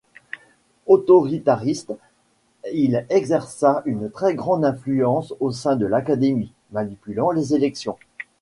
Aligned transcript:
Autoritariste, 0.87 1.93
il 2.73 3.05
exerça 3.11 3.83
une 3.85 4.09
très 4.09 4.33
grande 4.33 4.65
influence 4.65 5.35
au 5.39 5.51
sein 5.51 5.75
de 5.75 5.85
l'Académie, 5.85 6.53
manipulant 6.71 7.29
les 7.29 7.53
élections. 7.53 7.99